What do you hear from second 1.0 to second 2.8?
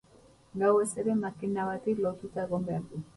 ere makina bati lotuta egon